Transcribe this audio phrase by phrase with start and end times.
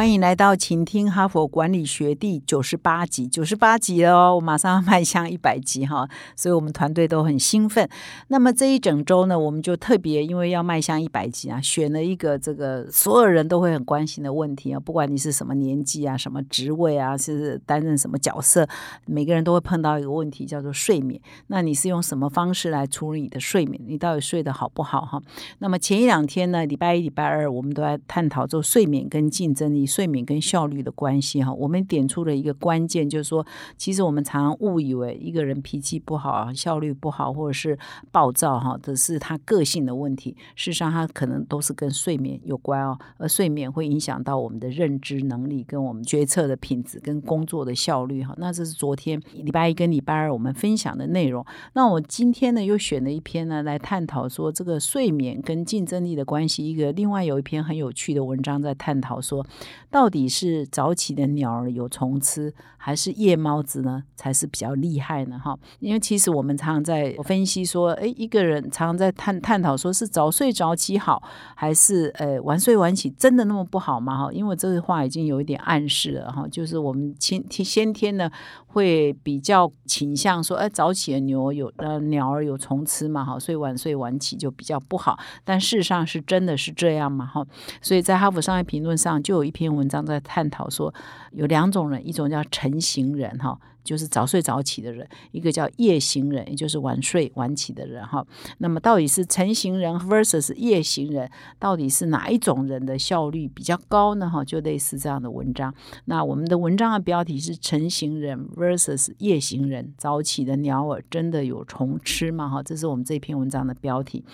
[0.00, 7.86] 欢迎来到请听哈佛管理学第九十八集，九十八集哦，我马上要迈向一百集哈，所以我们团队都很兴奋。
[8.28, 18.66] 那么这一整周呢，我们就特别因为要迈向一百集啊，选了一个这个所有人都会很关心的问题啊，不管你是什么年纪啊、什么职位啊、是担任什么角色，
[19.04, 21.20] 每个人都会碰到一个问题，叫做睡眠。
[21.48, 23.78] 那你是用什么方式来处理你的睡眠？
[23.86, 25.20] 你到底睡得好不好哈？
[25.58, 29.89] 那么前一两天呢，礼拜一、礼拜二，我们都在探讨做睡眠跟竞争力。
[29.90, 33.44] 睡眠跟效率的关系哈，我们点出了一个关键，就是说，
[33.76, 37.76] 其实我们常常误以为一个人脾气不好、效率不好，或者是
[38.12, 40.36] 暴躁哈，这是他个性的问题。
[40.54, 42.96] 事实上，他可能都是跟睡眠有关哦。
[43.18, 48.32] 而睡眠会影响到我们的认知能力、跟我们决策的品质、跟工作的效率哈。
[48.38, 51.44] 那这是昨天礼拜一跟礼拜二我们分享的内容。
[51.72, 56.68] 那我今天呢，又选了一篇呢来探讨说这个睡眠跟竞争力的关系。
[56.68, 59.44] 一个另外有一篇很有趣的文章在探讨说。
[59.90, 64.04] 到底是早起的鸟儿有虫吃，还是夜猫子呢？
[64.14, 65.38] 才是比较厉害呢？
[65.42, 71.22] 哈，因为其实我们常常在分析说，诶，一个人常常在探探讨，说是早睡早起好，
[71.54, 74.26] 还是呃晚睡晚起真的那么不好吗？
[74.26, 78.30] 哈，因为这个话已经有一点暗示了哈，就是我们先先天呢
[78.66, 83.24] 会比较倾向说，哎，早起的牛有呃鸟儿有虫吃嘛？
[83.24, 85.18] 哈，所以晚睡晚起就比较不好。
[85.44, 87.24] 但事实上是真的是这样嘛？
[87.26, 87.44] 哈，
[87.80, 89.76] 所以在哈佛商业评论上就有一篇篇。
[89.76, 90.92] 文章在探讨说，
[91.32, 93.60] 有两种人，一种叫成型人，哈。
[93.82, 98.26] 就是早睡早起的人，一个叫夜行人，也就是晚睡晚起的人哈。
[98.58, 104.28] 那么到底是晨型人 versus 夜行人，到底是哪一种人的效率比较高呢？
[104.28, 105.74] 哈，就类似这样的文章。
[106.04, 112.48] 那我们的文章的标题是晨型人 versus 夜行人，早起的鸟儿真的有虫吃吗？
[112.48, 114.24] 哈，这是我们这篇文章的标题。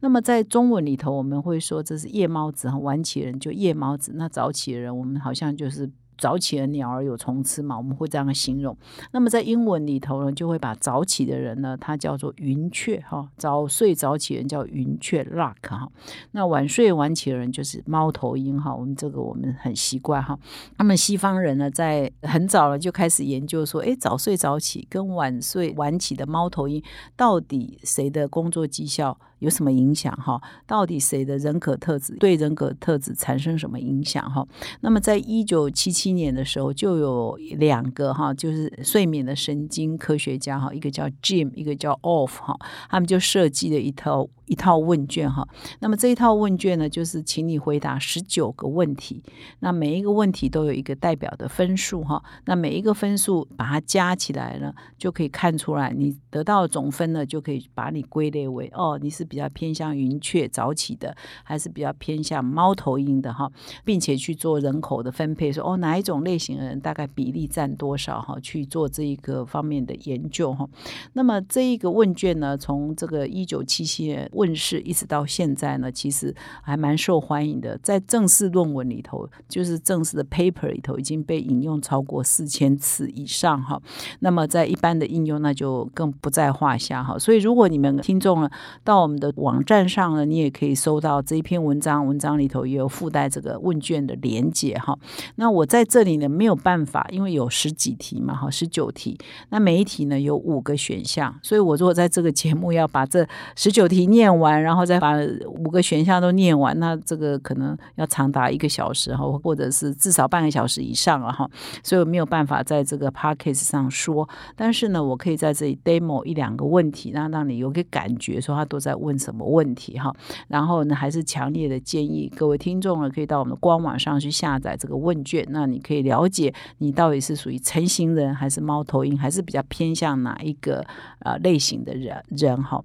[0.00, 5.90] 那么在中文里头，我们会说这是夜猫子哈，晚起人就夜猫子，那早起的人我们好像就是。
[6.20, 7.76] 早起的鸟儿有虫吃嘛？
[7.76, 8.76] 我们会这样形容。
[9.12, 13.28] 那么在英文里头呢，就会把早起的人呢，他叫做云雀哈。
[13.38, 15.90] 早睡早起人叫云雀 lark 哈。
[16.32, 18.74] 那晚睡晚起的人就是猫头鹰哈。
[18.74, 20.38] 我们这个我们很习惯哈。
[20.76, 26.82] 那么西方人呢，在很早了就开始研究说，哎，早睡早起跟晚睡晚起的猫头鹰，
[27.16, 29.18] 到底谁的工作绩效？
[29.40, 30.40] 有什么影响哈？
[30.66, 34.46] 到底谁的人格特质对人格特质产生什么影响哈？
[34.80, 42.56] 那么在一九七七年的时候，就有两个哈，就是睡眠的神经科学家哈，一个叫 Jim，一个叫 Off 哈，
[42.88, 45.48] 他们就设计了一套一套问卷哈。
[45.78, 49.22] 那么这一套问卷呢，就是请你回答十九个问题，
[49.60, 52.22] 那每一个问题都有一个代表的分数哈。
[52.44, 59.26] 那每一个分数把它加起来呢，就可以看出来你得到总分呢，就可以把你归类为哦，你是。
[59.30, 63.48] 比较偏向云雀早起的，还是比较偏向猫头鹰的哈，
[63.84, 70.68] 并且去做人口的分配，说哦哪一种类型的人大概比例占多少哈，去做这一个方面的研究哈。
[71.12, 83.78] 那么这一个问卷呢，从这个一九七七年问世一直到现在呢，其实还蛮受欢迎的，在正式论文里头，就是正式的 paper 里头已经被引用超过四千次以上哈。
[84.20, 87.18] 那么在一般的应用，那就更不在话下哈。
[87.18, 88.50] 所以如果你们听众呢，
[88.82, 94.98] 到我们的网站上呢，你也可以搜到这一篇文章，文章里头也有附带这个问卷的连接哈。
[95.34, 99.18] 那我在这里呢没有办法，因为有十几题嘛哈，十九题，
[99.50, 111.46] 那每一题呢有五个选项，所以我如果在这个节目要把这十九题念完，然后再把五个选项都念完，那这个可能要长达一个小时哈，或者是至少半个小时以上了哈，
[111.82, 114.26] 所以我没有办法在这个 p a c k a g e 上说，
[114.56, 119.10] 但是呢，我可以在这里 demo 一两个问题，那让你有个感觉，说他都在问。
[119.10, 120.14] 问什么问题哈？
[120.46, 125.44] 然后呢，还是强烈的建议各位听众呢，可以到我们的官网上去下载这个问卷。
[125.50, 130.86] 那你可以了解你到底是属于成型人，还是猫头鹰，还是比较偏向哪一个
[131.24, 132.80] 呃类型的人人哈？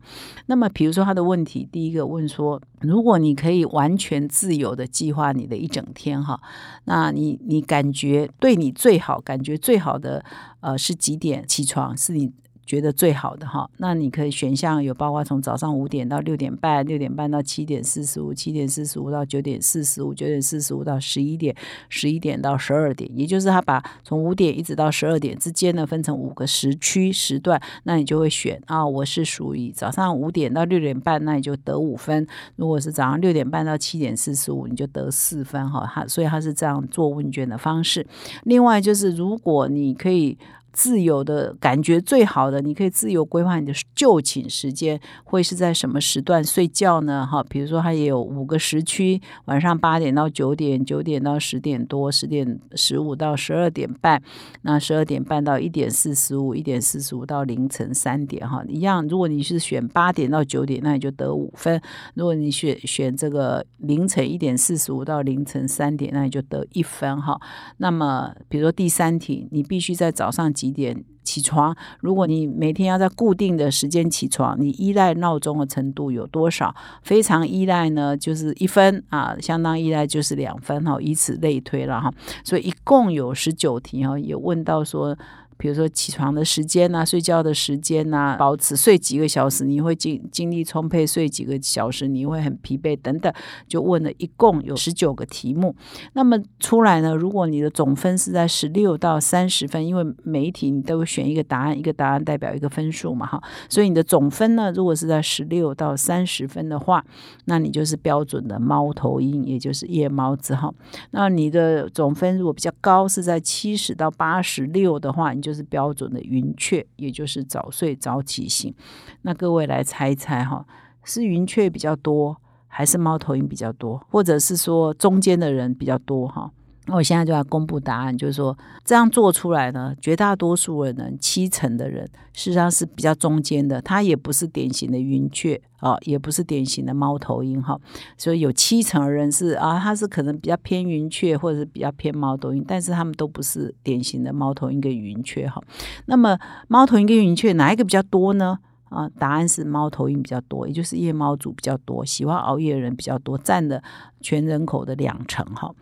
[0.47, 6.39] 那么，比如说他的问问题，第一个问说，如果你可以完全自由的计划你的一整天哈，
[6.85, 10.23] 那你你感觉对你最好，感觉最好的
[10.61, 11.95] 呃是几点起床？
[11.97, 12.31] 是你
[12.65, 21.55] 觉得最好的哈，那你可以选项有包括从早上五点到六点半，六点半到七点四十五，七点四十五到九点四十五，九点四十五到十一点，
[21.89, 32.25] 十一点到十二点，也就是他把从五点一直到十二点之间呢分成五个时区时段，那你就会选啊，我是属于早上五点到六点半，那你就得五分；
[32.55, 35.87] 如果是早上六点半到七点四十五，你就得四分哈。
[35.93, 38.07] 他所以他是这样做问卷的方式。
[38.43, 40.35] 另外就是如果你可以。
[40.75, 47.25] 自由的感觉最好的，你可以自由规划你的就寝时间，会是在什么时段睡觉呢？
[47.25, 54.21] 哈，比如说它也有五个时区，晚上八点到九点，九点到十点多，十点十五到十二点半，
[54.63, 59.07] 那十二点半到一点四十五，一点四十五到凌晨三点，哈，一样。
[59.07, 61.79] 如果你是选八点到九点，那你就得五分；
[62.15, 67.39] 如果你选选这个凌晨一点四十五到凌晨三点，那你就得一分，哈。
[67.77, 70.64] 那么，比如说第三题，你必须在早上几？
[70.65, 71.75] 几点起床？
[71.99, 76.73] 如果你每天要在固定的时间起床，你依赖闹钟的程度有多少？
[77.03, 82.11] 非常依赖呢，就是一分啊；相当依赖就是两分哈，以此类推了哈。
[82.43, 85.15] 所以一共有十九题哈，也问到说。
[85.57, 93.33] 比如说起床的时间呐，睡觉的时间呐，保持睡几个小时，你会精精力充沛；睡几个小时，你会很疲惫等等。
[93.67, 95.75] 就问了一共有十九个题目。
[96.13, 103.41] 那么出来呢，如果你的总分是在十六到三十分，因为每一题你都会选一个答案，一个答案代表一个分数嘛，哈。
[103.69, 107.03] 所以你的总分呢，如果是在十六到三十分的话，
[107.45, 110.73] 那你就是标准的猫头鹰，也就是夜猫子哈。
[111.11, 118.73] 那你的总分如果比较高，是在七十到八十六的话，你就是标准的云雀，也就是早睡早起型。
[119.21, 120.65] 那各位来猜一猜哈，
[121.03, 122.35] 是云雀比较多，
[122.67, 126.51] 还是猫头鹰比较多，或者是说中间的人比较多哈？
[126.87, 137.75] 那我现在就要公布答案，就是说这样做出来呢，绝大多数的人，七成的人，事实上是比较中间的，他也不是典型的云雀啊，也不是典型的猫头鹰哈，
[138.17, 145.61] 所以有七成的人是啊，他是可能比较偏云雀，或者是比较偏猫头鹰，但是他们都不是典型的猫头鹰跟云雀哈。
[146.05, 148.59] 那么猫头鹰跟云雀哪一个比较多呢？
[148.89, 153.83] 啊，答案是猫头鹰比较多，也就是夜猫族比较多，喜欢熬夜的人比较多，占的
[154.21, 155.73] 全人口的两成哈。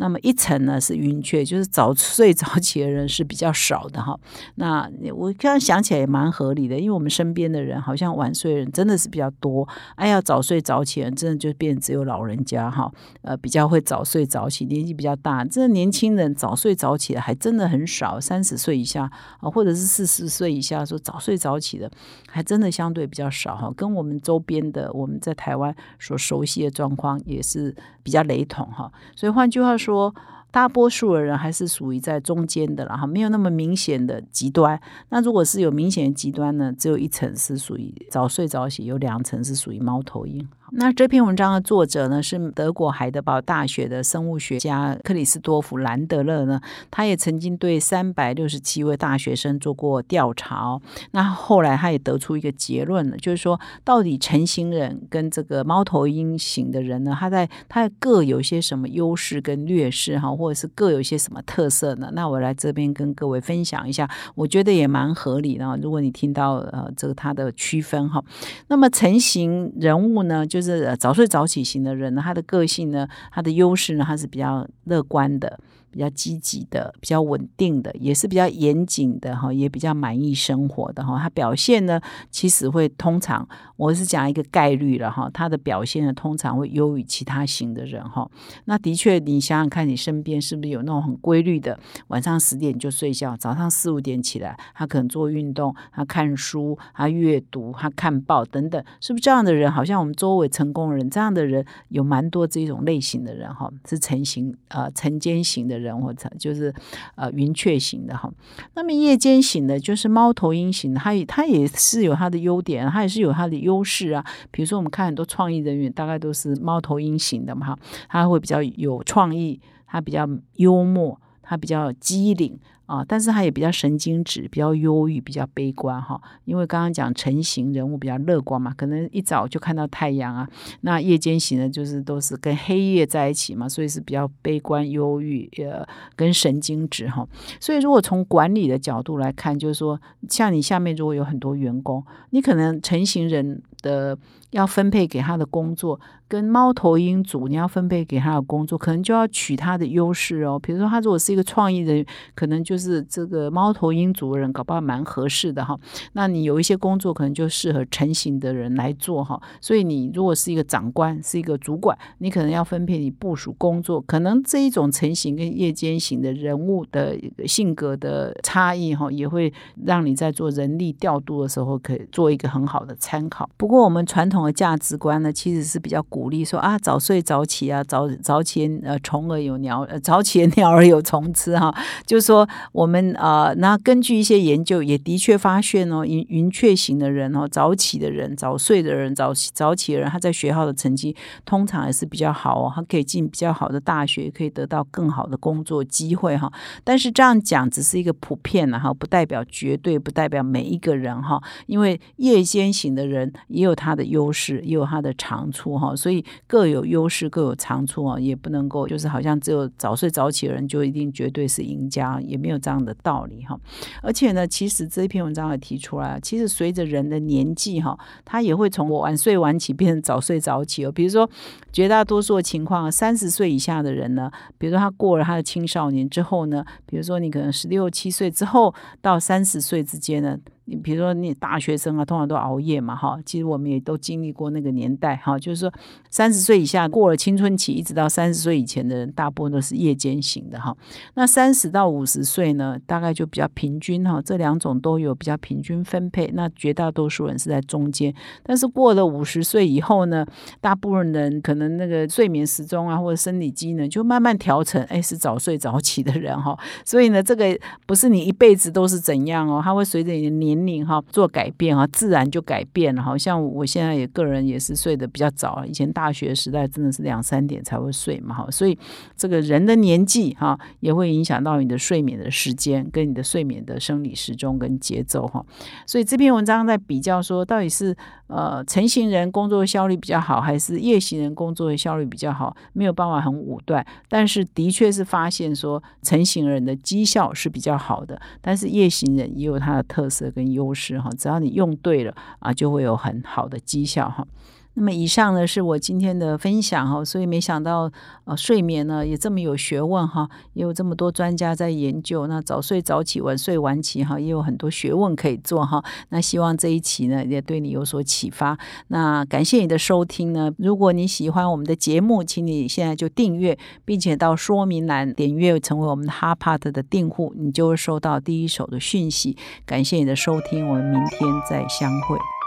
[0.00, 4.18] 那么一层呢是云雀，就是早睡早起的人是比较少的哈。
[4.54, 9.68] 那我刚刚想起来也蛮合理的，因为我们身边的人好像晚睡人真的是比较多。
[9.96, 18.18] 哎呀，早睡早起人真的就变只有老人家哈，呃，比较会早睡早起，年纪比较大，这年轻人早睡早起的还真的很少。
[18.18, 19.02] 三十岁以下
[19.40, 21.90] 啊，或者是四十岁以下说早睡早起的，
[22.26, 23.70] 还真的相对比较少哈。
[23.76, 28.90] 跟我们周边的我们在台湾所熟悉的状况也是比较雷同哈。
[29.14, 29.89] 所以换句话说。
[29.90, 30.14] 说
[30.50, 34.80] 大多数的人还是属于在中间的然后，没有那么明显的极端。
[35.10, 40.48] 那如果是有明显的极端呢，只有一层是属于早睡早起，有两层是属于猫头鹰。
[40.72, 46.60] 那这篇文章的作者呢，是德国海德堡大学的生物学家克里斯多夫兰德勒呢。
[46.90, 50.78] 他也曾经对三百六十七位大学生做过调查。
[51.12, 62.10] 那后来他也得出一个结论了，就是说，到底成型人跟这个猫头鹰型的人呢，他在他各有些什么优势跟劣势哈，或者是各有些什么特色呢？
[62.14, 65.78] 那我来这边跟各位分享一下，我觉得也蛮合理的。
[65.82, 68.22] 如果你听到呃这个他的区分哈，
[68.68, 75.58] 那么成型人物呢，就就是早睡早起型的人呢，他的个性呢，他的优势呢，他是比较乐观的。
[75.90, 81.18] 比较积极的，比较稳定的，也是比较严谨的哈，也比较满意生活的哈。
[81.18, 82.00] 他表现呢，
[82.30, 83.46] 其实会通常，
[83.76, 85.28] 我是讲一个概率了哈。
[85.34, 88.30] 他的表现呢，通常会优于其他型的人哈。
[88.66, 99.70] 那的确，你想想看你身边是不是有那种很规律的，晚上十点就睡觉，早上四五点起来，他可能做运动，他看书，他阅读，他看报等等，是不是这样的人？
[99.70, 105.79] 好像我们周围成功人这样的人有蛮多这种类型的人哈，是成型呃晨间型的。
[105.80, 106.72] 人或者就是
[107.14, 108.30] 呃云雀型的哈，
[108.74, 114.24] 那么夜间型的，就是猫头鹰型的，它也它也是有它的优点，它也是有它的优势啊。
[114.50, 122.58] 比如说我们看很多创意人员，大概都是猫头鹰型的嘛哈，他会比较有创意，他比较幽默，他比较机灵。
[122.90, 126.20] 啊，但是他也比较神经质，比较忧郁，比较悲观哈。
[126.44, 130.48] 因为刚刚讲成型人物比较乐观嘛，可能一早就看到太阳啊。
[130.80, 137.24] 那夜间型的，就是都是跟黑夜在一起嘛，所以是比较悲观、忧郁，呃，跟神经质哈。
[137.60, 144.16] 所以如果从管理的角度来看，就是说，像你下面如果有很多员工，你可能成型人的
[144.50, 146.00] 要分配给他的工作。
[146.28, 150.56] 跟猫头鹰组，你要分配给他的工作，可能就要取他的优势哦。
[150.62, 152.06] 比如说，他如果是一个创意人，
[152.36, 155.76] 可能就是这个猫头鹰族人，搞不好蛮合适的哈。
[156.12, 159.42] 那你有一些工作可能就适合成型的人来做哈。
[159.60, 169.52] 所以你如果是一个长官，是一个主管，你可能要分配你部署工作，可能这一种成型跟夜间型的人物的性格的差异哈，也会
[169.84, 173.50] 让你在做人力调度的时候可以做一个很好的参考。
[173.56, 181.72] 不不过我们传统的价值观呢，其实是比较鼓励说啊，早睡早起啊，早早起呃，虫儿有鸟，呃，早起鸟儿有虫吃哈。
[182.04, 196.52] 就是说我们啊，那根据一些研究，也的确发现哦，云云雀型的人哦，早起的人、早睡的人、早早起的人，他在学校的成绩通常也是比较好哦，他可以进比较好的大学，可以得到更好的工作机会哈。
[196.82, 213.60] 但是这样讲只是一个普遍的哈，不代表绝对，不代表每一个人哈，因为夜间型的人也有他的优势，也有他的长处哈，所以各有优势，各有长处啊，也不能够就是好像只有早睡早起的人就一定绝对是赢家，也没有这样的道理哈。
[214.02, 220.90] 而且呢，其实这一篇文章也提出来，其实随着人的年纪哈，他也会从晚睡晚起变成早睡早起哦。
[220.90, 221.28] 比如说，
[221.70, 230.38] 绝大多数的情况，三十岁以下的人呢，比如说他过了他的青少年之后呢，比如说你可能十六七岁之后到三十岁之间呢。
[230.66, 233.18] 你比如说，你大学生啊，通常都熬夜嘛，哈。
[233.26, 235.36] 其实我们也都经历过那个年代，哈。
[235.36, 235.72] 就是说，
[236.10, 240.76] 三十岁以下过了青春期，一直到三十岁以前的人，大部分都是夜间型的，哈。
[241.14, 244.22] 那三十到五十岁呢，大概就比较平均，哈。
[244.24, 246.30] 这两种都有比较平均分配。
[246.34, 248.14] 那绝大多数人是在中间。
[248.44, 250.24] 但是过了五十岁以后呢，
[250.60, 256.56] 大部分人可能那个睡眠时钟啊，或者生理机能就慢慢调成，哎，是早睡早起的人，哈。
[256.84, 260.59] 所以呢，这个不是你一辈子都是怎样哦，它会随着你的年。
[260.66, 263.02] 龄哈做改变哈，自然就改变了。
[263.02, 268.78] 好像我现在也个人也是睡得比较早，以前大学时代真的是两三点才会睡嘛哈，所以
[269.16, 275.44] 这个人的年纪哈也会影响到你的睡眠的时间，跟你的睡眠的生理时钟跟节奏哈。
[275.86, 277.94] 所以这篇文章在比较说，到底是
[278.28, 282.56] 呃成型人工作效率比较好，还是夜行人工作的效率比较好？
[282.72, 290.30] 没有办法很武断，但是的确是发现说成型人的绩效是比较好的，但是夜行人也有它的特色。
[290.44, 294.26] 优势哈，只要你用对了啊，就会有很好的绩效哈。
[294.74, 297.90] 那么以上呢是我今天的分享哈，所以没想到
[298.24, 302.26] 呃睡眠呢也这么有学问哈，也有这么多专家在研究。
[302.26, 305.84] 那早睡早起，晚睡晚起哈，也有很多学问可以做哈。
[306.10, 308.56] 那希望这一期呢也对你有所启发。
[308.88, 319.36] 那感谢你的收听呢，如果你喜欢我们的节目，请你现在就订阅，并且到说明栏点阅成为我们的哈帕特的订户，你就会收到第一手的讯息。
[319.66, 322.39] 感谢你的收听，我们明天再相会。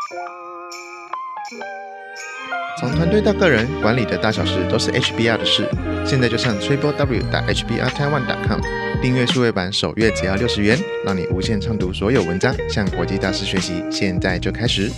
[2.79, 5.69] 从团队到个人，管理的大小事都是 HBR 的事。
[6.05, 8.59] 现在就上 triple w 打 HBR Taiwan 点 com
[9.01, 13.83] 订阅数位版，首月只要六十元，让你无限畅读所有文章，向国际大师学习。
[13.91, 14.91] 现在就开始。